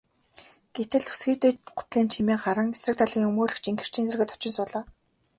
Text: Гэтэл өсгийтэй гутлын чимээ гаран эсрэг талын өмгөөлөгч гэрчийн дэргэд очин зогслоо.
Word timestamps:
Гэтэл 0.75 1.03
өсгийтэй 1.11 1.53
гутлын 1.77 2.07
чимээ 2.13 2.37
гаран 2.43 2.69
эсрэг 2.75 2.95
талын 2.97 3.27
өмгөөлөгч 3.29 3.65
гэрчийн 3.79 4.07
дэргэд 4.07 4.33
очин 4.35 4.53
зогслоо. 4.55 4.83